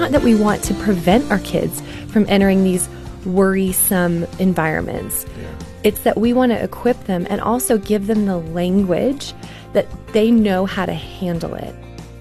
[0.00, 2.88] not that we want to prevent our kids from entering these
[3.24, 5.26] worrisome environments.
[5.38, 5.48] Yeah.
[5.84, 9.34] It's that we want to equip them and also give them the language
[9.72, 11.74] that they know how to handle it.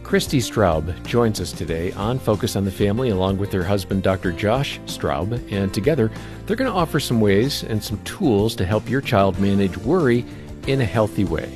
[0.03, 4.31] Christy Straub joins us today on Focus on the Family along with her husband, Dr.
[4.31, 6.11] Josh Straub, and together
[6.45, 10.23] they're going to offer some ways and some tools to help your child manage worry
[10.67, 11.47] in a healthy way.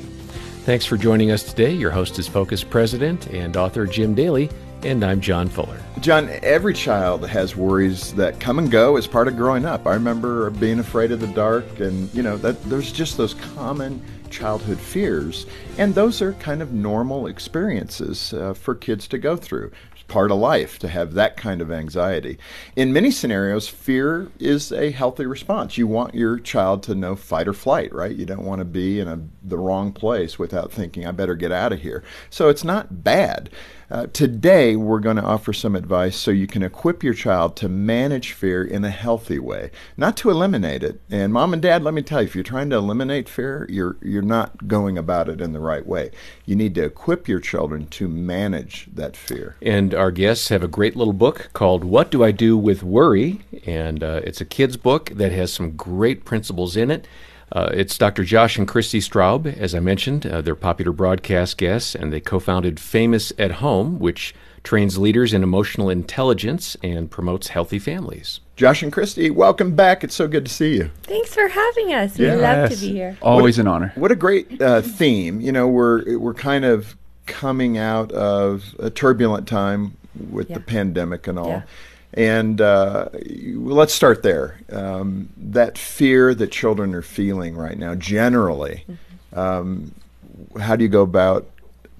[0.64, 1.72] Thanks for joining us today.
[1.72, 4.50] Your host is Focus President and author Jim Daly,
[4.84, 5.78] and I'm John Fuller.
[6.00, 9.86] John, every child has worries that come and go as part of growing up.
[9.86, 14.02] I remember being afraid of the dark, and you know that there's just those common
[14.30, 19.70] childhood fears, and those are kind of normal experiences uh, for kids to go through.
[19.92, 22.38] It's part of life to have that kind of anxiety.
[22.76, 25.76] In many scenarios, fear is a healthy response.
[25.76, 28.14] You want your child to know fight or flight, right?
[28.14, 31.52] You don't want to be in a, the wrong place without thinking, I better get
[31.52, 32.02] out of here.
[32.30, 33.50] So it's not bad.
[33.90, 37.68] Uh, today, we're going to offer some advice so you can equip your child to
[37.68, 41.00] manage fear in a healthy way, not to eliminate it.
[41.10, 43.96] And mom and dad, let me tell you, if you're trying to eliminate fear, you're
[44.00, 46.12] you're not going about it in the right way.
[46.46, 49.56] You need to equip your children to manage that fear.
[49.60, 53.40] And our guests have a great little book called "What Do I Do with Worry,"
[53.66, 57.08] and uh, it's a kids' book that has some great principles in it.
[57.52, 58.24] Uh, it's Dr.
[58.24, 60.24] Josh and Christy Straub, as I mentioned.
[60.24, 65.32] Uh, they're popular broadcast guests, and they co founded Famous at Home, which trains leaders
[65.32, 68.40] in emotional intelligence and promotes healthy families.
[68.56, 70.04] Josh and Christy, welcome back.
[70.04, 70.90] It's so good to see you.
[71.02, 72.18] Thanks for having us.
[72.18, 72.40] We yes.
[72.40, 73.18] love to be here.
[73.22, 73.92] Always what, an honor.
[73.96, 75.40] What a great uh, theme.
[75.40, 79.96] You know, we're we're kind of coming out of a turbulent time
[80.30, 80.58] with yeah.
[80.58, 81.48] the pandemic and all.
[81.48, 81.62] Yeah.
[82.14, 83.08] And uh,
[83.54, 84.60] let's start there.
[84.70, 89.38] Um, that fear that children are feeling right now, generally, mm-hmm.
[89.38, 89.94] um,
[90.58, 91.48] how do you go about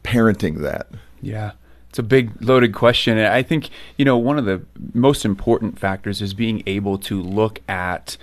[0.02, 0.88] parenting that?
[1.22, 1.52] Yeah.
[1.90, 3.18] It's a big loaded question.
[3.18, 4.62] And I think, you know, one of the
[4.94, 8.16] most important factors is being able to look at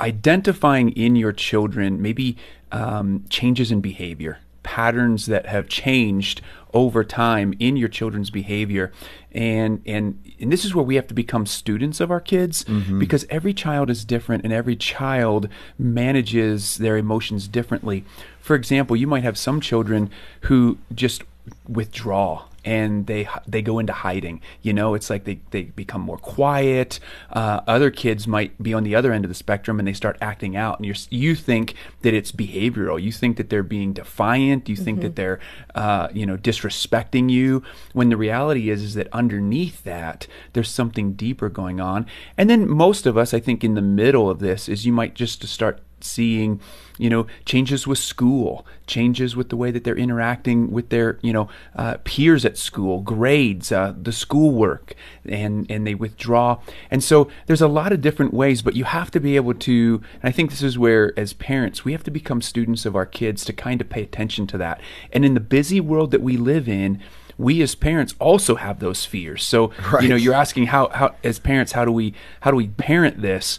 [0.00, 2.36] identifying in your children maybe
[2.70, 4.38] um, changes in behavior
[4.68, 6.42] patterns that have changed
[6.74, 8.92] over time in your children's behavior.
[9.32, 12.98] And and and this is where we have to become students of our kids mm-hmm.
[12.98, 18.04] because every child is different and every child manages their emotions differently.
[18.40, 20.10] For example you might have some children
[20.42, 21.22] who just
[21.68, 24.40] withdraw and they they go into hiding.
[24.62, 27.00] You know, it's like they, they become more quiet.
[27.30, 30.18] Uh, other kids might be on the other end of the spectrum and they start
[30.20, 33.00] acting out, and you you think that it's behavioral.
[33.00, 34.68] You think that they're being defiant.
[34.68, 35.02] You think mm-hmm.
[35.02, 35.40] that they're
[35.74, 37.62] uh, you know disrespecting you.
[37.92, 42.06] When the reality is is that underneath that there's something deeper going on.
[42.36, 45.14] And then most of us, I think, in the middle of this is you might
[45.14, 46.60] just start seeing
[46.98, 51.32] you know changes with school changes with the way that they're interacting with their you
[51.32, 54.94] know uh, peers at school grades uh, the schoolwork
[55.24, 56.58] and and they withdraw.
[56.90, 60.02] And so there's a lot of different ways but you have to be able to
[60.22, 63.06] and i think this is where as parents we have to become students of our
[63.06, 64.80] kids to kind of pay attention to that.
[65.12, 67.00] And in the busy world that we live in
[67.38, 69.44] we as parents also have those fears.
[69.44, 70.02] So right.
[70.02, 73.22] you know you're asking how, how as parents how do we how do we parent
[73.22, 73.58] this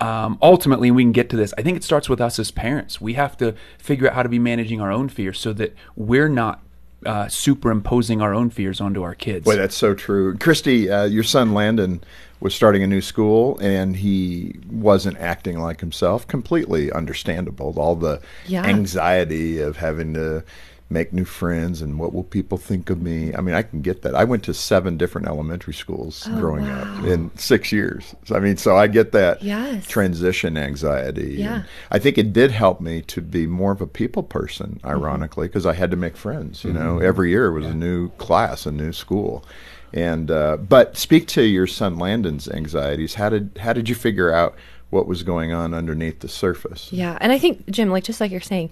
[0.00, 1.54] um, ultimately we can get to this.
[1.56, 3.00] I think it starts with us as parents.
[3.00, 6.28] We have to figure out how to be managing our own fears so that we're
[6.28, 6.62] not
[7.04, 9.44] uh, superimposing our own fears onto our kids.
[9.44, 10.36] Boy that's so true.
[10.38, 12.02] Christy uh, your son landon
[12.40, 16.26] was starting a new school and he wasn't acting like himself.
[16.26, 18.64] Completely understandable all the yeah.
[18.64, 20.44] anxiety of having to
[20.88, 23.34] make new friends and what will people think of me.
[23.34, 24.14] I mean, I can get that.
[24.14, 26.82] I went to seven different elementary schools oh, growing wow.
[26.82, 28.14] up in six years.
[28.24, 29.86] So, I mean, so I get that yes.
[29.88, 31.34] transition anxiety.
[31.38, 31.64] Yeah.
[31.90, 34.86] I think it did help me to be more of a people person, mm-hmm.
[34.86, 35.70] ironically, because mm-hmm.
[35.70, 36.62] I had to make friends.
[36.62, 36.78] You mm-hmm.
[36.78, 37.72] know, every year was yeah.
[37.72, 39.44] a new class, a new school.
[39.92, 43.14] And uh, but speak to your son Landon's anxieties.
[43.14, 44.54] How did how did you figure out
[44.90, 46.92] what was going on underneath the surface?
[46.92, 48.70] Yeah, and I think Jim, like just like you're saying,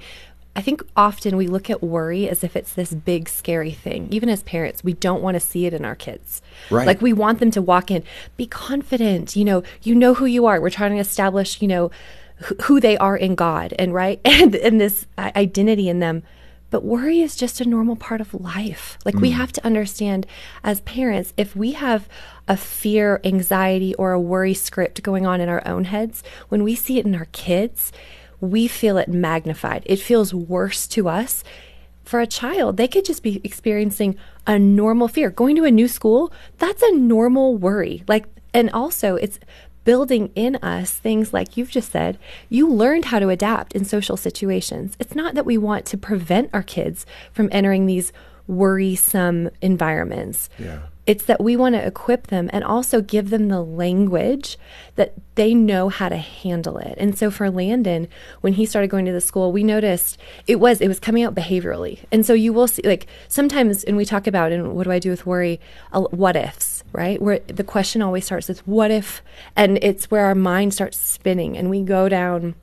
[0.56, 4.08] I think often we look at worry as if it's this big, scary thing.
[4.10, 6.42] Even as parents, we don't want to see it in our kids.
[6.70, 6.86] Right.
[6.86, 8.04] Like we want them to walk in,
[8.36, 9.34] be confident.
[9.34, 10.60] You know, you know who you are.
[10.60, 11.90] We're trying to establish, you know,
[12.64, 16.22] who they are in God, and right, and and this identity in them.
[16.70, 18.98] But worry is just a normal part of life.
[19.04, 19.20] Like mm.
[19.20, 20.26] we have to understand
[20.64, 22.08] as parents, if we have
[22.48, 26.74] a fear, anxiety, or a worry script going on in our own heads, when we
[26.74, 27.92] see it in our kids
[28.50, 29.82] we feel it magnified.
[29.86, 31.44] It feels worse to us.
[32.04, 35.30] For a child, they could just be experiencing a normal fear.
[35.30, 38.04] Going to a new school, that's a normal worry.
[38.06, 39.40] Like, and also it's
[39.84, 42.18] building in us things like you've just said,
[42.48, 44.96] you learned how to adapt in social situations.
[44.98, 48.12] It's not that we want to prevent our kids from entering these
[48.46, 50.48] worrisome environments.
[50.58, 50.80] Yeah.
[51.06, 54.56] It's that we want to equip them and also give them the language
[54.96, 56.94] that they know how to handle it.
[56.98, 58.08] And so for Landon,
[58.40, 61.34] when he started going to the school, we noticed it was it was coming out
[61.34, 62.00] behaviorally.
[62.10, 64.98] And so you will see like sometimes and we talk about and what do I
[64.98, 65.60] do with worry
[65.92, 67.20] what ifs, right?
[67.20, 69.22] Where the question always starts with what if
[69.56, 72.54] and it's where our mind starts spinning and we go down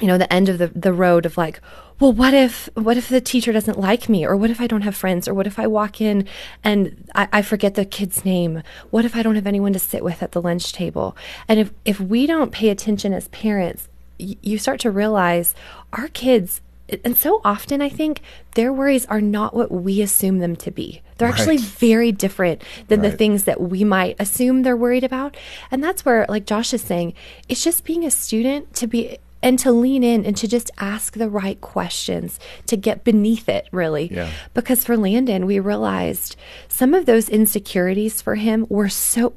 [0.00, 1.60] you know the end of the the road of like
[2.00, 4.82] well what if what if the teacher doesn't like me or what if i don't
[4.82, 6.26] have friends or what if i walk in
[6.62, 10.04] and i, I forget the kid's name what if i don't have anyone to sit
[10.04, 11.16] with at the lunch table
[11.48, 15.54] and if if we don't pay attention as parents y- you start to realize
[15.92, 16.60] our kids
[17.04, 18.22] and so often I think
[18.54, 21.02] their worries are not what we assume them to be.
[21.18, 21.38] They're right.
[21.38, 23.10] actually very different than right.
[23.10, 25.36] the things that we might assume they're worried about.
[25.70, 27.14] And that's where, like Josh is saying,
[27.48, 31.14] it's just being a student to be and to lean in and to just ask
[31.14, 34.30] the right questions to get beneath it really yeah.
[34.54, 36.36] because for landon we realized
[36.68, 39.34] some of those insecurities for him were so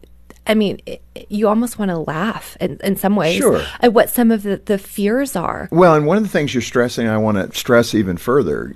[0.48, 3.64] I mean, it, you almost want to laugh in, in some ways sure.
[3.80, 5.70] at what some of the, the fears are.
[5.72, 8.74] Well, and one of the things you're stressing, I want to stress even further,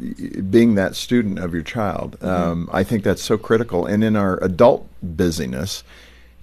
[0.49, 2.27] being that student of your child, mm-hmm.
[2.27, 3.85] um, I think that's so critical.
[3.87, 5.83] And in our adult busyness,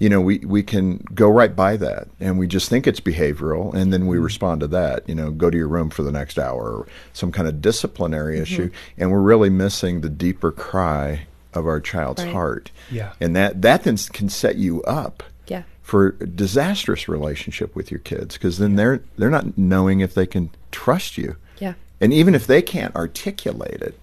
[0.02, 3.72] you know, we, we can go right by that and we just think it's behavioral
[3.72, 4.24] and then we mm-hmm.
[4.24, 7.30] respond to that, you know, go to your room for the next hour or some
[7.30, 8.42] kind of disciplinary mm-hmm.
[8.42, 8.70] issue.
[8.98, 12.32] And we're really missing the deeper cry of our child's right.
[12.32, 12.72] heart.
[12.90, 13.12] Yeah.
[13.20, 15.62] And that, that then can set you up yeah.
[15.82, 20.26] for a disastrous relationship with your kids because then they're, they're not knowing if they
[20.26, 21.36] can trust you.
[21.60, 21.74] Yeah.
[22.00, 23.96] And even if they can't articulate it,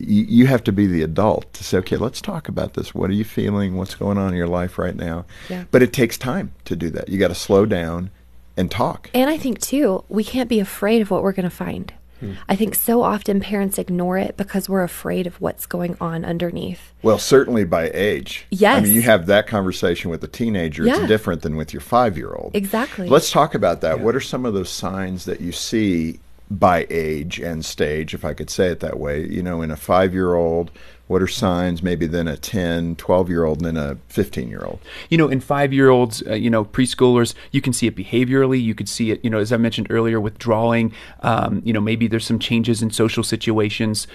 [0.00, 2.94] you, you have to be the adult to say, okay, let's talk about this.
[2.94, 3.76] What are you feeling?
[3.76, 5.24] What's going on in your life right now?
[5.48, 5.64] Yeah.
[5.70, 7.08] But it takes time to do that.
[7.08, 8.10] You got to slow down
[8.56, 9.10] and talk.
[9.14, 11.92] And I think too, we can't be afraid of what we're going to find.
[12.20, 12.32] Hmm.
[12.48, 16.92] I think so often parents ignore it because we're afraid of what's going on underneath.
[17.02, 18.46] Well, certainly by age.
[18.50, 18.78] Yes.
[18.78, 20.84] I mean, you have that conversation with a teenager.
[20.84, 20.98] Yeah.
[20.98, 22.54] It's different than with your five year old.
[22.54, 23.08] Exactly.
[23.08, 23.98] Let's talk about that.
[23.98, 24.04] Yeah.
[24.04, 26.20] What are some of those signs that you see
[26.50, 29.24] by age and stage, if I could say it that way.
[29.26, 30.72] You know, in a five year old,
[31.06, 34.62] what are signs maybe then a 10, 12 year old and then a 15 year
[34.64, 34.80] old?
[35.08, 38.62] You know, in five year olds, uh, you know, preschoolers, you can see it behaviorally.
[38.62, 40.92] You could see it, you know, as I mentioned earlier, withdrawing.
[41.20, 44.08] Um, you know, maybe there's some changes in social situations.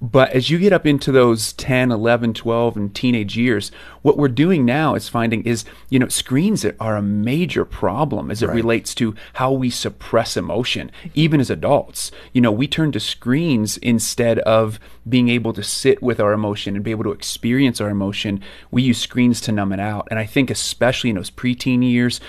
[0.00, 3.70] But as you get up into those 10, 11, 12, and teenage years,
[4.02, 8.42] what we're doing now is finding is, you know, screens are a major problem as
[8.42, 8.56] it right.
[8.56, 12.10] relates to how we suppress emotion, even as adults.
[12.32, 14.78] You know, we turn to screens instead of
[15.08, 18.42] being able to sit with our emotion and be able to experience our emotion.
[18.70, 20.08] We use screens to numb it out.
[20.10, 22.20] And I think, especially in those preteen years,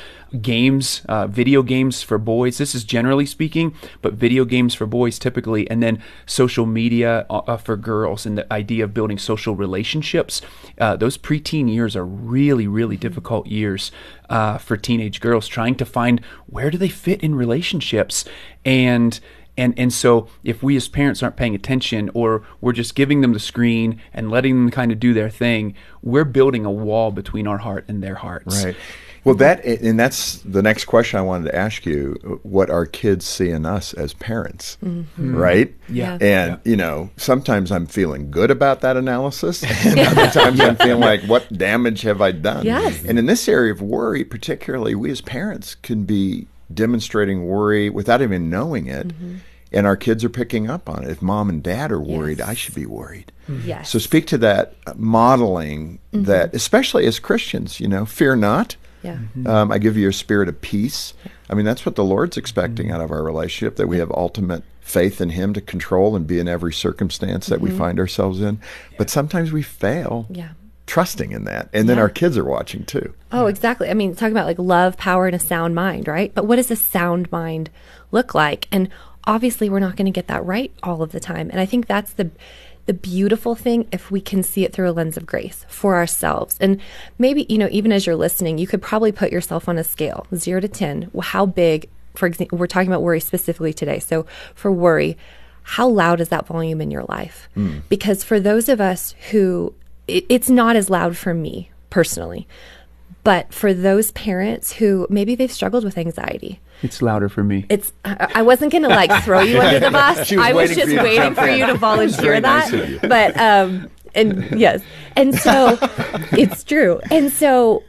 [0.41, 2.57] games, uh, video games for boys.
[2.57, 7.41] This is generally speaking, but video games for boys typically, and then social media uh,
[7.47, 10.41] uh, for girls, and the idea of building social relationships.
[10.79, 13.91] Uh, those preteen years are really, really difficult years
[14.29, 18.25] uh, for teenage girls, trying to find where do they fit in relationships
[18.65, 19.19] and
[19.57, 23.33] and and so if we as parents aren't paying attention or we're just giving them
[23.33, 27.47] the screen and letting them kind of do their thing we're building a wall between
[27.47, 28.75] our heart and their hearts right
[29.23, 33.25] well, that and that's the next question I wanted to ask you: what our kids
[33.25, 35.35] see in us as parents, mm-hmm.
[35.35, 35.73] right?
[35.89, 36.13] Yeah.
[36.13, 36.21] And
[36.51, 36.57] yeah.
[36.63, 41.23] you know, sometimes I'm feeling good about that analysis, and other times I'm feeling like,
[41.23, 42.65] what damage have I done?
[42.65, 43.03] Yes.
[43.03, 48.21] And in this area of worry, particularly, we as parents can be demonstrating worry without
[48.21, 49.09] even knowing it.
[49.09, 49.37] Mm-hmm.
[49.69, 51.09] And our kids are picking up on it.
[51.09, 52.47] If mom and dad are worried, yes.
[52.47, 53.33] I should be worried.
[53.49, 53.67] Mm-hmm.
[53.67, 53.89] Yes.
[53.89, 56.23] So speak to that modeling mm-hmm.
[56.23, 59.15] that, especially as Christians, you know, fear not yeah.
[59.15, 59.47] Mm-hmm.
[59.47, 61.13] Um, I give you a spirit of peace.
[61.49, 62.95] I mean, that's what the Lord's expecting mm-hmm.
[62.95, 66.39] out of our relationship that we have ultimate faith in Him to control and be
[66.39, 67.73] in every circumstance that mm-hmm.
[67.73, 68.59] we find ourselves in.
[68.97, 70.27] But sometimes we fail.
[70.29, 70.49] Yeah.
[70.85, 71.67] Trusting in that.
[71.73, 72.03] And then yeah.
[72.03, 73.13] our kids are watching too.
[73.31, 73.89] Oh, exactly.
[73.89, 76.33] I mean, talking about like love, power, and a sound mind, right?
[76.33, 77.69] But what does a sound mind
[78.11, 78.69] look like?
[78.71, 78.87] And
[79.25, 81.49] obviously, we're not going to get that right all of the time.
[81.49, 82.31] And I think that's the
[82.87, 86.57] the beautiful thing if we can see it through a lens of grace for ourselves.
[86.59, 86.81] And
[87.19, 90.25] maybe, you know, even as you're listening, you could probably put yourself on a scale,
[90.33, 91.11] zero to 10.
[91.21, 93.99] How big, for example, we're talking about worry specifically today.
[93.99, 94.25] So
[94.55, 95.17] for worry,
[95.63, 97.49] how loud is that volume in your life?
[97.57, 97.81] Mm.
[97.89, 99.75] Because for those of us who,
[100.07, 102.47] it, it's not as loud for me personally.
[103.25, 107.65] But for those parents who maybe they've struggled with anxiety, it's louder for me.
[107.69, 107.91] It's.
[108.05, 110.19] I wasn't gonna like throw you under the bus.
[110.19, 112.71] was I was just waiting for you to volunteer that.
[112.71, 114.81] Nice but um, and yes,
[115.15, 115.77] and so
[116.31, 116.99] it's true.
[117.11, 117.83] And so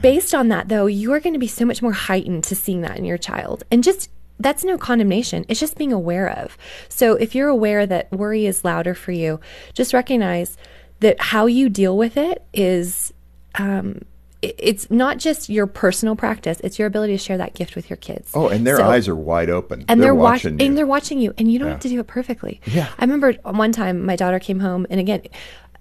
[0.00, 2.82] based on that, though, you are going to be so much more heightened to seeing
[2.82, 5.44] that in your child, and just that's no condemnation.
[5.48, 6.56] It's just being aware of.
[6.88, 9.40] So if you're aware that worry is louder for you,
[9.74, 10.56] just recognize
[11.00, 13.12] that how you deal with it is
[13.56, 14.02] um,
[14.40, 17.96] it's not just your personal practice; it's your ability to share that gift with your
[17.96, 18.30] kids.
[18.34, 21.20] Oh, and their so, eyes are wide open, and they're, they're watching, and they're watching
[21.20, 21.74] you, and you don't yeah.
[21.74, 22.60] have to do it perfectly.
[22.66, 25.22] Yeah, I remember one time my daughter came home, and again,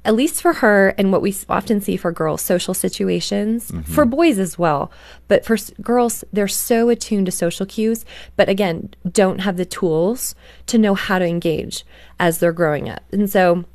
[0.06, 3.92] at least for her, and what we often see for girls, social situations, mm-hmm.
[3.92, 4.92] for boys as well.
[5.28, 10.34] But for girls, they're so attuned to social cues, but again, don't have the tools
[10.68, 11.86] to know how to engage
[12.20, 13.66] as they're growing up, and so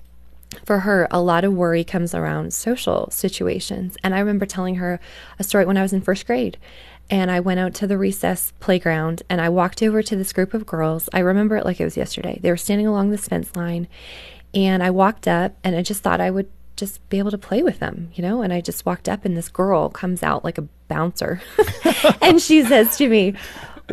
[0.65, 3.97] for her, a lot of worry comes around social situations.
[4.03, 5.01] And I remember telling her
[5.39, 6.59] a story when I was in first grade.
[7.11, 10.55] And I went out to the recess playground and I walked over to this group
[10.55, 11.09] of girls.
[11.13, 12.39] I remember it like it was yesterday.
[12.43, 13.89] They were standing along this fence line.
[14.55, 17.63] And I walked up and I just thought I would just be able to play
[17.63, 18.43] with them, you know?
[18.43, 21.41] And I just walked up and this girl comes out like a bouncer.
[22.23, 23.35] and she says to me,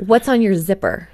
[0.05, 1.09] What's on your zipper?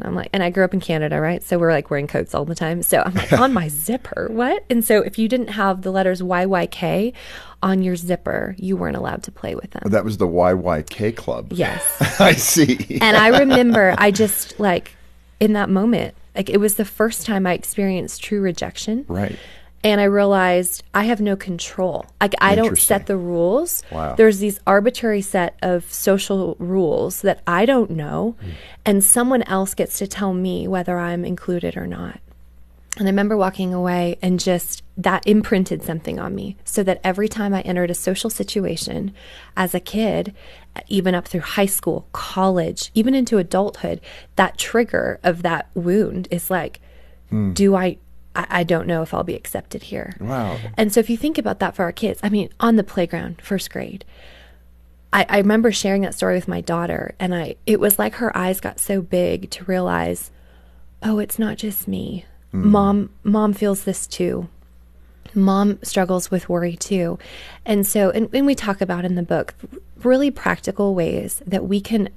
[0.00, 1.42] And I'm like, and I grew up in Canada, right?
[1.42, 2.82] So we're like wearing coats all the time.
[2.82, 4.64] So I'm like, on my zipper, what?
[4.70, 7.12] And so if you didn't have the letters YYK
[7.62, 9.82] on your zipper, you weren't allowed to play with them.
[9.86, 11.52] that was the YYK club.
[11.52, 11.84] Yes.
[12.20, 12.98] I see.
[13.00, 14.96] and I remember I just like
[15.38, 19.04] in that moment, like it was the first time I experienced true rejection.
[19.08, 19.38] Right
[19.82, 22.06] and I realized I have no control.
[22.20, 23.82] Like I don't set the rules.
[23.90, 24.14] Wow.
[24.14, 28.52] There's these arbitrary set of social rules that I don't know, mm.
[28.84, 32.20] and someone else gets to tell me whether I'm included or not.
[32.98, 37.28] And I remember walking away and just that imprinted something on me so that every
[37.28, 39.14] time I entered a social situation
[39.56, 40.34] as a kid,
[40.88, 44.00] even up through high school, college, even into adulthood,
[44.36, 46.80] that trigger of that wound is like,
[47.32, 47.54] mm.
[47.54, 47.96] do I
[48.34, 50.14] I, I don't know if I'll be accepted here.
[50.20, 50.58] Wow.
[50.76, 53.40] And so if you think about that for our kids, I mean, on the playground,
[53.42, 54.04] first grade,
[55.12, 58.36] I, I remember sharing that story with my daughter, and I it was like her
[58.36, 60.30] eyes got so big to realize,
[61.02, 62.24] oh, it's not just me.
[62.54, 62.64] Mm.
[62.64, 64.48] Mom, mom feels this too.
[65.34, 67.18] Mom struggles with worry too.
[67.64, 69.54] And so, and, and we talk about in the book
[70.02, 72.08] really practical ways that we can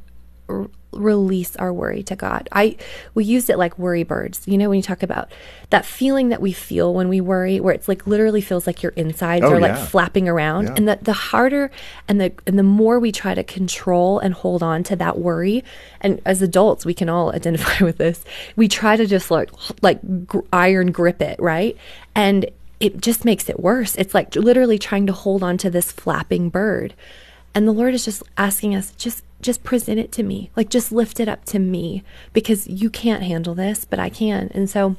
[0.49, 2.47] r- release our worry to God.
[2.51, 2.77] I
[3.13, 4.41] we used it like worry birds.
[4.45, 5.31] You know, when you talk about
[5.69, 8.93] that feeling that we feel when we worry, where it's like literally feels like your
[8.95, 9.75] insides oh, are yeah.
[9.75, 10.65] like flapping around.
[10.65, 10.73] Yeah.
[10.77, 11.71] And the the harder
[12.07, 15.63] and the and the more we try to control and hold on to that worry,
[16.01, 18.23] and as adults we can all identify with this.
[18.55, 19.49] We try to just like
[19.81, 21.77] like gr- iron grip it, right?
[22.15, 23.95] And it just makes it worse.
[23.95, 26.93] It's like literally trying to hold on to this flapping bird.
[27.55, 30.49] And the Lord is just asking us, just just present it to me.
[30.55, 34.49] Like just lift it up to me because you can't handle this, but I can.
[34.53, 34.95] And so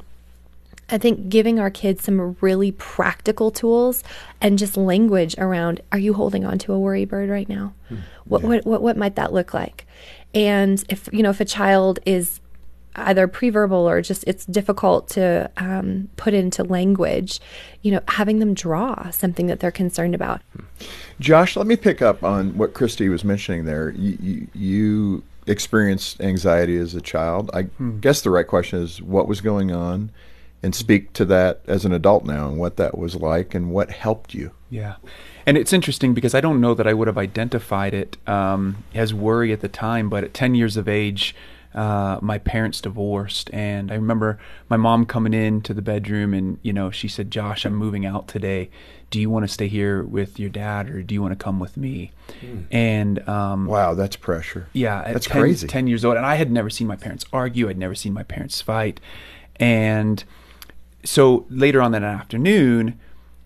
[0.91, 4.05] I think giving our kids some really practical tools
[4.41, 7.73] and just language around are you holding on to a worry bird right now?
[7.89, 7.97] Hmm.
[8.27, 8.49] What, yeah.
[8.49, 9.87] what what what might that look like?
[10.35, 12.41] And if you know if a child is
[12.97, 17.41] either pre-verbal or just it's difficult to um, put into language
[17.83, 20.41] you know having them draw something that they're concerned about.
[21.21, 23.91] Josh let me pick up on what christy was mentioning there.
[23.91, 27.51] You, you, you experienced anxiety as a child.
[27.53, 28.01] I hmm.
[28.01, 30.11] guess the right question is what was going on
[30.63, 33.91] and speak to that as an adult now and what that was like and what
[33.91, 34.51] helped you.
[34.71, 34.95] Yeah.
[35.47, 39.13] And it's interesting because i don't know that i would have identified it um, as
[39.13, 41.35] worry at the time but at 10 years of age
[41.75, 44.38] uh, my parents divorced, and I remember
[44.69, 48.28] my mom coming into the bedroom, and you know, she said, "Josh, I'm moving out
[48.28, 48.71] today.
[49.11, 51.59] Do you want to stay here with your dad, or do you want to come
[51.59, 52.64] with me?" Mm.
[52.71, 54.69] And um, wow, that's pressure.
[54.73, 55.66] Yeah, that's 10, crazy.
[55.66, 57.69] Ten years old, and I had never seen my parents argue.
[57.69, 59.00] I'd never seen my parents fight,
[59.57, 60.23] and
[61.04, 63.00] so later on that afternoon,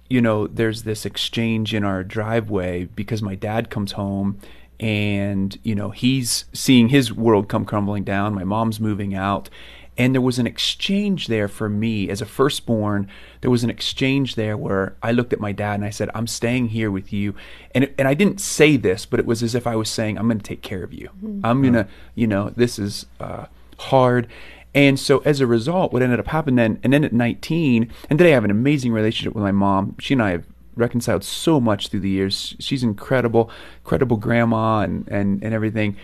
[0.09, 4.39] you know, there's this exchange in our driveway because my dad comes home
[4.81, 8.35] and you know he's seeing his world come crumbling down.
[8.35, 9.51] My mom's moving out.
[9.97, 13.09] And there was an exchange there for me as a firstborn.
[13.41, 16.29] There was an exchange there where i looked at my dad and i said i'm
[16.29, 17.35] staying here with you.
[17.75, 20.17] And it, and i didn't say this but it was as if i was saying
[20.17, 21.09] i'm going to take care of you.
[21.17, 21.45] Mm-hmm.
[21.45, 23.47] i'm going to you know this is uh,
[23.79, 24.29] hard.
[24.75, 28.19] And so as a result what ended up happening then and then at 19 and
[28.19, 29.97] today i have an amazing relationship with my mom.
[29.99, 30.45] She and i have
[30.79, 32.55] reconciled so much through the years.
[32.59, 33.51] She's incredible,
[33.85, 35.97] incredible grandma and, and, and everything.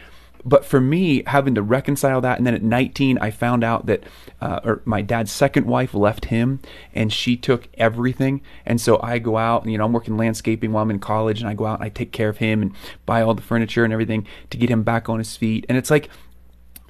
[0.46, 4.04] But for me, having to reconcile that, and then at 19, I found out that
[4.42, 6.60] uh, or my dad's second wife left him,
[6.94, 8.42] and she took everything.
[8.66, 11.40] And so I go out, and you know, I'm working landscaping while I'm in college,
[11.40, 12.72] and I go out and I take care of him and
[13.06, 15.64] buy all the furniture and everything to get him back on his feet.
[15.66, 16.10] And it's like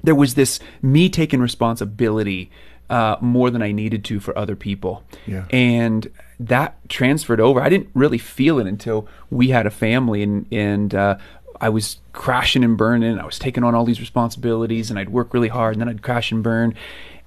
[0.03, 2.51] there was this me taking responsibility
[2.89, 5.03] uh, more than I needed to for other people.
[5.25, 5.45] Yeah.
[5.49, 7.61] And that transferred over.
[7.61, 11.17] I didn't really feel it until we had a family and and uh,
[11.61, 13.17] I was crashing and burning.
[13.19, 16.01] I was taking on all these responsibilities and I'd work really hard and then I'd
[16.01, 16.75] crash and burn.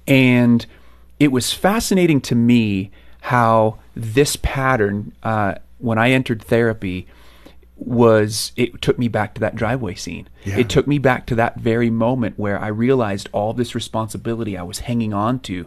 [0.07, 0.65] And
[1.19, 7.07] it was fascinating to me how this pattern, uh, when I entered therapy,
[7.75, 10.27] was it took me back to that driveway scene.
[10.43, 10.57] Yeah.
[10.57, 14.63] It took me back to that very moment where I realized all this responsibility I
[14.63, 15.65] was hanging on to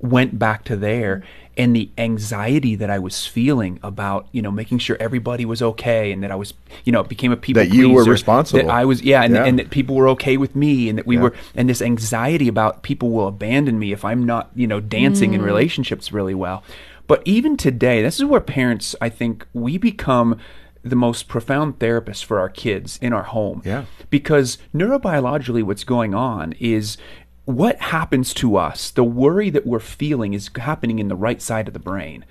[0.00, 1.22] went back to there
[1.56, 6.10] and the anxiety that I was feeling about, you know, making sure everybody was okay
[6.10, 6.52] and that I was,
[6.84, 8.66] you know, it became a people that you were responsible.
[8.66, 9.44] That I was, yeah, and, yeah.
[9.44, 11.22] and that people were okay with me and that we yeah.
[11.22, 15.30] were, and this anxiety about people will abandon me if I'm not, you know, dancing
[15.30, 15.36] mm.
[15.36, 16.64] in relationships really well.
[17.06, 20.38] But even today, this is where parents, I think, we become
[20.82, 23.62] the most profound therapists for our kids in our home.
[23.64, 23.84] Yeah.
[24.10, 26.98] Because neurobiologically, what's going on is
[27.44, 31.68] what happens to us, the worry that we're feeling is happening in the right side
[31.68, 32.24] of the brain.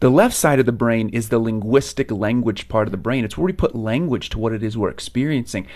[0.00, 3.24] The left side of the brain is the linguistic language part of the brain.
[3.24, 5.66] It's where we put language to what it is we're experiencing.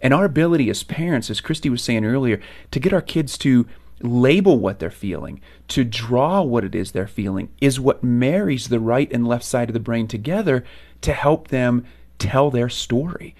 [0.00, 3.66] And our ability as parents, as Christy was saying earlier, to get our kids to
[4.02, 8.80] label what they're feeling, to draw what it is they're feeling, is what marries the
[8.80, 10.64] right and left side of the brain together
[11.00, 11.84] to help them
[12.18, 13.34] tell their story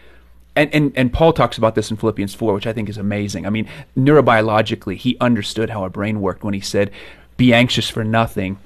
[0.56, 3.46] and, and, and Paul talks about this in Philippians 4, which I think is amazing.
[3.46, 6.90] I mean, neurobiologically, he understood how our brain worked when he said,
[7.36, 8.58] Be anxious for nothing,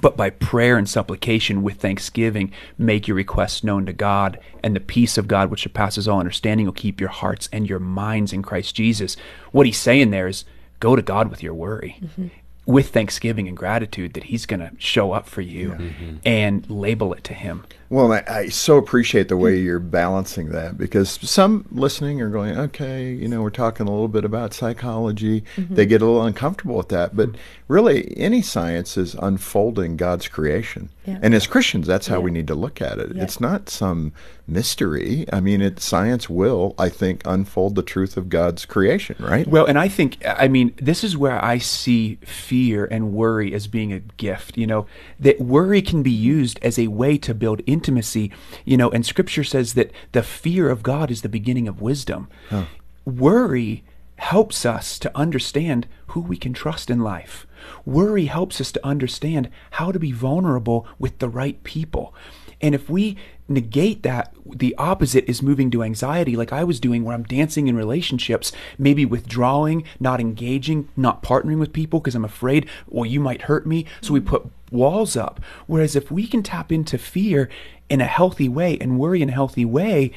[0.00, 4.80] but by prayer and supplication with thanksgiving, make your requests known to God, and the
[4.80, 8.42] peace of God, which surpasses all understanding, will keep your hearts and your minds in
[8.42, 9.16] Christ Jesus.
[9.50, 10.44] What he's saying there is,
[10.78, 11.98] go to God with your worry.
[12.00, 12.28] Mm-hmm
[12.70, 15.76] with thanksgiving and gratitude that he's going to show up for you yeah.
[15.76, 16.16] mm-hmm.
[16.24, 17.64] and label it to him.
[17.90, 22.56] Well, I, I, so appreciate the way you're balancing that because some listening are going,
[22.56, 25.42] okay, you know, we're talking a little bit about psychology.
[25.56, 25.74] Mm-hmm.
[25.74, 27.16] They get a little uncomfortable with that.
[27.16, 27.30] But
[27.66, 30.90] really, any science is unfolding God's creation.
[31.04, 31.18] Yeah.
[31.20, 32.22] And as Christians, that's how yeah.
[32.22, 33.16] we need to look at it.
[33.16, 34.12] It's not some
[34.46, 35.24] mystery.
[35.32, 39.48] I mean, it, science will, I think, unfold the truth of God's creation, right?
[39.48, 43.66] Well, and I think, I mean, this is where I see fear and worry as
[43.66, 44.56] being a gift.
[44.56, 44.86] You know,
[45.18, 48.30] that worry can be used as a way to build intimacy,
[48.64, 52.28] you know, and scripture says that the fear of God is the beginning of wisdom.
[52.48, 52.64] Huh.
[53.04, 53.84] Worry
[54.16, 57.46] helps us to understand who we can trust in life.
[57.86, 62.14] Worry helps us to understand how to be vulnerable with the right people.
[62.60, 63.16] And if we
[63.50, 67.66] negate that, the opposite is moving to anxiety, like I was doing, where I'm dancing
[67.66, 73.20] in relationships, maybe withdrawing, not engaging, not partnering with people because I'm afraid, well, you
[73.20, 73.86] might hurt me.
[74.00, 75.40] So we put walls up.
[75.66, 77.50] Whereas if we can tap into fear
[77.88, 80.12] in a healthy way and worry in a healthy way,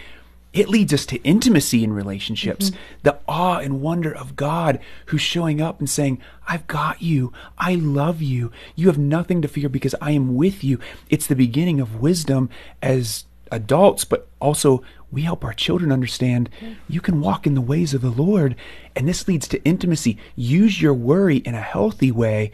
[0.54, 2.80] it leads us to intimacy in relationships, mm-hmm.
[3.02, 7.34] the awe and wonder of God who's showing up and saying, I've got you.
[7.58, 8.52] I love you.
[8.76, 10.80] You have nothing to fear because I am with you.
[11.10, 12.50] It's the beginning of wisdom
[12.82, 16.50] as adults, but also we help our children understand
[16.88, 18.56] you can walk in the ways of the Lord.
[18.96, 20.18] And this leads to intimacy.
[20.36, 22.52] Use your worry in a healthy way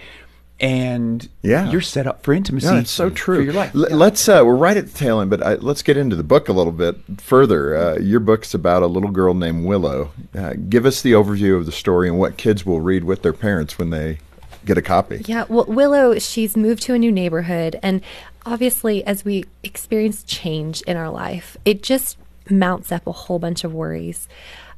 [0.61, 1.69] and yeah.
[1.71, 2.67] you're set up for intimacy.
[2.67, 3.41] Yeah, it's so true.
[3.41, 3.73] your life.
[3.73, 3.95] L- yeah.
[3.95, 6.49] Let's uh, we're right at the tail end, but I, let's get into the book
[6.49, 7.75] a little bit further.
[7.75, 10.11] Uh, your book's about a little girl named Willow.
[10.37, 13.33] Uh, give us the overview of the story and what kids will read with their
[13.33, 14.19] parents when they
[14.65, 15.23] get a copy.
[15.25, 18.01] Yeah, well, Willow, she's moved to a new neighborhood, and
[18.45, 22.17] obviously, as we experience change in our life, it just
[22.49, 24.27] mounts up a whole bunch of worries.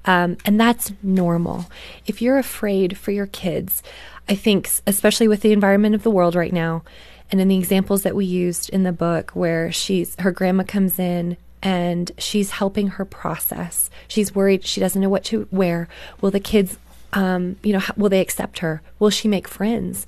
[0.06, 1.66] Um, and that's normal.
[2.08, 3.84] If you're afraid for your kids,
[4.28, 6.84] I think, especially with the environment of the world right now,
[7.32, 11.00] and in the examples that we used in the book, where she's her grandma comes
[11.00, 13.90] in and she's helping her process.
[14.08, 15.88] She's worried she doesn't know what to wear.
[16.20, 16.78] Will the kids
[17.14, 18.82] um, you know, will they accept her?
[19.00, 20.06] Will she make friends?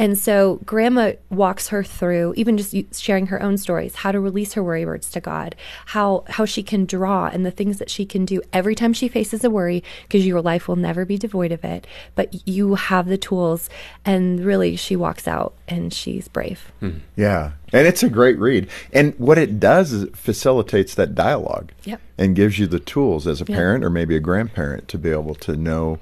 [0.00, 4.54] And so grandma walks her through even just sharing her own stories, how to release
[4.54, 5.54] her worry birds to God,
[5.86, 9.08] how how she can draw and the things that she can do every time she
[9.08, 13.08] faces a worry because your life will never be devoid of it, but you have
[13.08, 13.68] the tools
[14.02, 16.72] and really she walks out and she's brave.
[16.80, 17.00] Hmm.
[17.14, 17.52] Yeah.
[17.70, 18.70] And it's a great read.
[18.94, 22.00] And what it does is it facilitates that dialogue yep.
[22.16, 23.54] and gives you the tools as a yep.
[23.54, 25.98] parent or maybe a grandparent to be able to know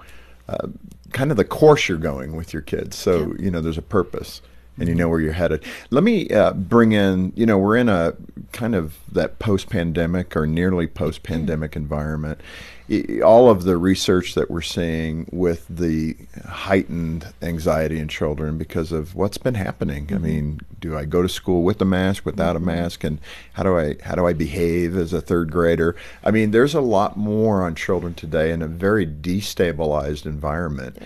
[0.49, 0.69] uh,
[1.13, 2.97] kind of the course you're going with your kids.
[2.97, 3.45] So, yeah.
[3.45, 4.43] you know, there's a purpose
[4.79, 5.65] and you know where you're headed.
[5.91, 8.15] Let me uh, bring in, you know, we're in a
[8.53, 12.41] kind of that post pandemic or nearly post pandemic environment
[13.23, 19.15] all of the research that we're seeing with the heightened anxiety in children because of
[19.15, 20.07] what's been happening.
[20.07, 20.15] Mm-hmm.
[20.15, 22.67] I mean, do I go to school with a mask, without a mm-hmm.
[22.67, 23.21] mask, and
[23.53, 25.97] how do I how do I behave as a third grader?
[26.25, 30.99] I mean, there's a lot more on children today in a very destabilized environment.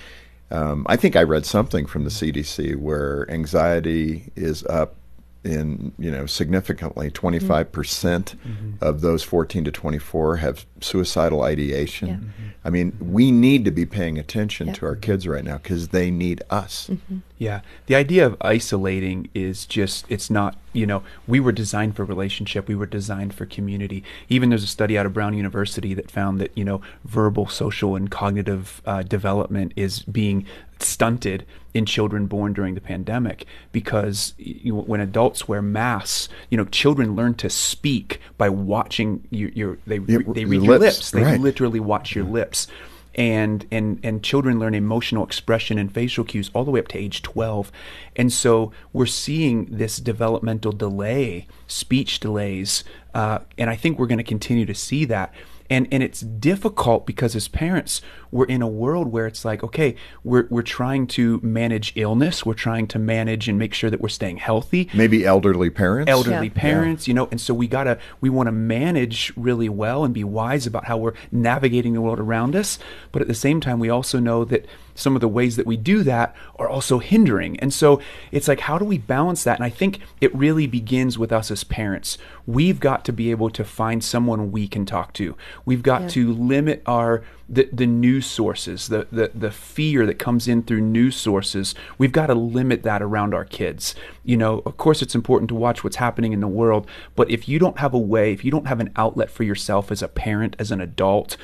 [0.52, 4.96] Um, I think I read something from the CDC where anxiety is up
[5.44, 8.72] in you know significantly 25 percent mm-hmm.
[8.80, 12.14] of those 14 to 24 have suicidal ideation yeah.
[12.14, 12.48] mm-hmm.
[12.64, 14.72] i mean we need to be paying attention yeah.
[14.74, 17.18] to our kids right now because they need us mm-hmm.
[17.38, 22.04] yeah the idea of isolating is just it's not you know, we were designed for
[22.04, 22.68] relationship.
[22.68, 24.02] We were designed for community.
[24.28, 27.96] Even there's a study out of Brown University that found that you know verbal, social,
[27.96, 30.46] and cognitive uh, development is being
[30.78, 36.64] stunted in children born during the pandemic because you, when adults wear masks, you know,
[36.66, 40.98] children learn to speak by watching your, your they your, they read your lips.
[40.98, 41.10] lips.
[41.12, 41.40] They right.
[41.40, 42.66] literally watch your lips
[43.14, 46.98] and and and children learn emotional expression and facial cues all the way up to
[46.98, 47.70] age 12
[48.16, 54.18] and so we're seeing this developmental delay speech delays uh, and i think we're going
[54.18, 55.32] to continue to see that
[55.72, 59.96] and and it's difficult because as parents we're in a world where it's like okay
[60.22, 64.08] we're we're trying to manage illness we're trying to manage and make sure that we're
[64.08, 66.52] staying healthy maybe elderly parents elderly yeah.
[66.54, 67.10] parents yeah.
[67.10, 70.24] you know and so we got to we want to manage really well and be
[70.24, 72.78] wise about how we're navigating the world around us
[73.10, 75.76] but at the same time we also know that some of the ways that we
[75.76, 77.58] do that are also hindering.
[77.60, 78.00] And so
[78.30, 79.58] it's like, how do we balance that?
[79.58, 82.18] And I think it really begins with us as parents.
[82.46, 85.36] We've got to be able to find someone we can talk to.
[85.64, 86.08] We've got yeah.
[86.08, 90.80] to limit our the, the news sources, the, the the fear that comes in through
[90.80, 91.74] news sources.
[91.98, 93.94] We've got to limit that around our kids.
[94.24, 97.48] You know, of course it's important to watch what's happening in the world, but if
[97.48, 100.08] you don't have a way, if you don't have an outlet for yourself as a
[100.08, 101.36] parent, as an adult,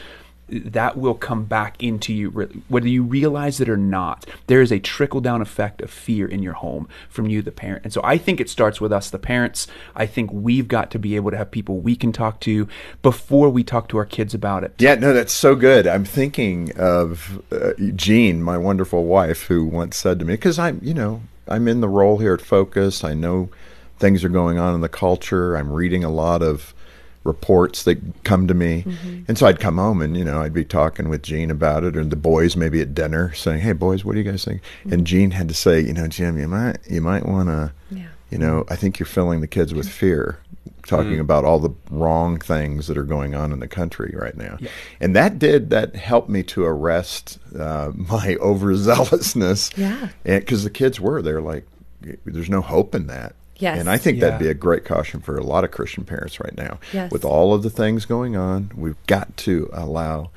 [0.49, 2.31] that will come back into you
[2.69, 6.43] whether you realize it or not there is a trickle down effect of fear in
[6.43, 7.85] your home from you the parent.
[7.85, 9.67] And so i think it starts with us the parents.
[9.95, 12.69] I think we've got to be able to have people we can talk to
[13.03, 14.75] before we talk to our kids about it.
[14.79, 15.87] Yeah no that's so good.
[15.87, 20.81] I'm thinking of uh, jean my wonderful wife who once said to me because i'm
[20.83, 23.05] you know i'm in the role here at focus.
[23.05, 23.51] I know
[23.99, 25.57] things are going on in the culture.
[25.57, 26.75] I'm reading a lot of
[27.25, 28.83] reports that come to me.
[28.83, 29.23] Mm-hmm.
[29.29, 31.97] And so I'd come home and, you know, I'd be talking with Jean about it
[31.97, 34.63] or the boys maybe at dinner saying, Hey boys, what do you guys think?
[34.63, 34.93] Mm-hmm.
[34.93, 38.09] And Jean had to say, you know, Jim, you might you might wanna yeah.
[38.31, 40.41] you know, I think you're filling the kids with fear.
[40.87, 44.35] Talking mm about all the wrong things that are going on in the country right
[44.35, 44.71] now, yeah.
[45.01, 49.77] and that did that helped me to arrest uh, my overzealousness.
[49.77, 51.67] Yeah, because the kids were they're like,
[52.25, 53.35] there's no hope in that.
[53.59, 53.79] Yes.
[53.79, 54.27] And I think yeah.
[54.27, 56.79] that'd be a great caution for a lot of Christian parents right now.
[56.93, 57.11] Yes.
[57.11, 60.31] With all of the things going on, we've got to allow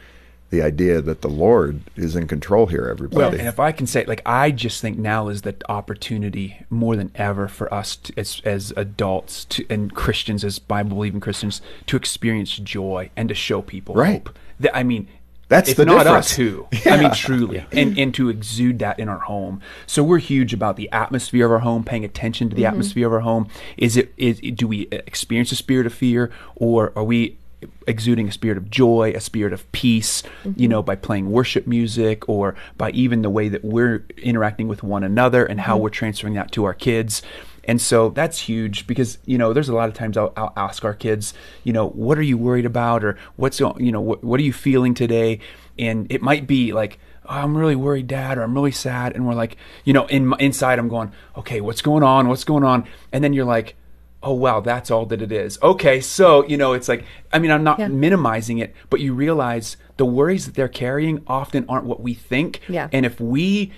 [0.52, 3.18] the idea that the Lord is in control here, everybody.
[3.18, 6.98] Well, and if I can say, like, I just think now is the opportunity more
[6.98, 11.62] than ever for us to, as as adults to, and Christians, as Bible believing Christians,
[11.88, 14.28] to experience joy and to show people right.
[14.28, 14.38] hope.
[14.74, 15.08] I mean,
[15.52, 16.28] that's if the not difference.
[16.28, 16.68] us, who?
[16.72, 16.80] Yeah.
[16.94, 17.66] I mean, truly, yeah.
[17.74, 19.62] and and to exude that in our home.
[19.86, 22.72] So we're huge about the atmosphere of our home, paying attention to the mm-hmm.
[22.72, 23.50] atmosphere of our home.
[23.76, 27.38] Is it is do we experience a spirit of fear, or are we
[27.86, 30.54] exuding a spirit of joy, a spirit of peace, mm-hmm.
[30.56, 34.84] you know, by playing worship music or by even the way that we're interacting with
[34.84, 35.84] one another and how mm-hmm.
[35.84, 37.22] we're transferring that to our kids.
[37.64, 40.84] And so that's huge because, you know, there's a lot of times I'll, I'll ask
[40.84, 44.40] our kids, you know, what are you worried about or what's, you know, what, what
[44.40, 45.40] are you feeling today?
[45.78, 49.16] And it might be like, oh, I'm really worried, dad, or I'm really sad.
[49.16, 52.28] And we're like, you know, in inside I'm going, okay, what's going on?
[52.28, 52.88] What's going on?
[53.12, 53.76] And then you're like,
[54.24, 57.50] oh wow that's all that it is okay so you know it's like i mean
[57.50, 57.88] i'm not yeah.
[57.88, 62.62] minimizing it but you realize the worries that they're carrying often aren't what we think
[62.70, 62.88] yeah.
[62.92, 63.72] and if we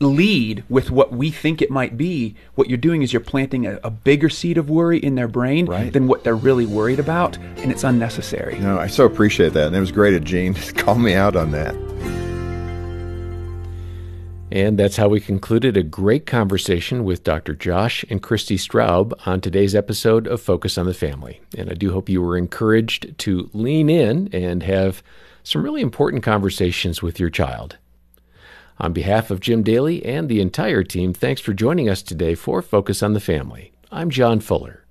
[0.00, 3.78] lead with what we think it might be, what you're doing is you're planting a,
[3.82, 5.92] a bigger seed of worry in their brain right.
[5.92, 8.58] than what they're really worried about, and it's unnecessary.
[8.58, 11.36] No, I so appreciate that, and it was great of Jean to call me out
[11.36, 11.74] on that.
[14.50, 17.54] And that's how we concluded a great conversation with Dr.
[17.54, 21.40] Josh and Christy Straub on today's episode of Focus on the Family.
[21.58, 25.02] And I do hope you were encouraged to lean in and have
[25.42, 27.76] some really important conversations with your child.
[28.78, 32.60] On behalf of Jim Daly and the entire team, thanks for joining us today for
[32.60, 33.72] Focus on the Family.
[33.90, 34.82] I'm John Fuller.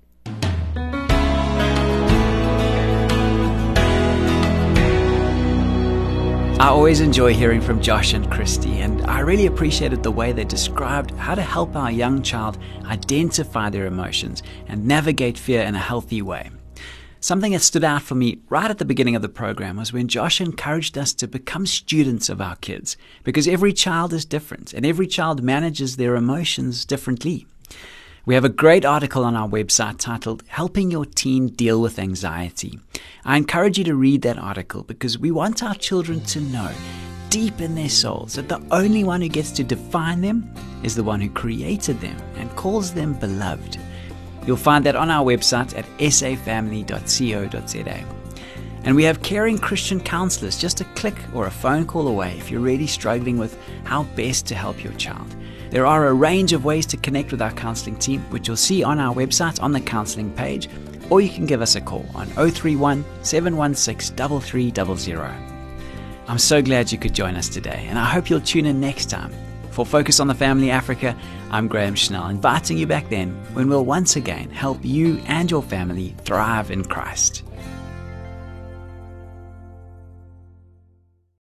[6.58, 10.44] I always enjoy hearing from Josh and Christy, and I really appreciated the way they
[10.44, 15.78] described how to help our young child identify their emotions and navigate fear in a
[15.78, 16.50] healthy way.
[17.26, 20.06] Something that stood out for me right at the beginning of the program was when
[20.06, 24.86] Josh encouraged us to become students of our kids because every child is different and
[24.86, 27.48] every child manages their emotions differently.
[28.26, 32.78] We have a great article on our website titled Helping Your Teen Deal with Anxiety.
[33.24, 36.70] I encourage you to read that article because we want our children to know
[37.28, 40.48] deep in their souls that the only one who gets to define them
[40.84, 43.80] is the one who created them and calls them beloved.
[44.46, 48.04] You'll find that on our website at safamily.co.za.
[48.84, 52.50] And we have caring Christian counselors just a click or a phone call away if
[52.50, 55.34] you're really struggling with how best to help your child.
[55.70, 58.84] There are a range of ways to connect with our counseling team, which you'll see
[58.84, 60.68] on our website on the counseling page,
[61.10, 65.34] or you can give us a call on 031 716 3300.
[66.28, 69.10] I'm so glad you could join us today, and I hope you'll tune in next
[69.10, 69.32] time.
[69.76, 71.14] For Focus on the Family Africa,
[71.50, 75.62] I'm Graham Schnell, inviting you back then when we'll once again help you and your
[75.62, 77.42] family thrive in Christ.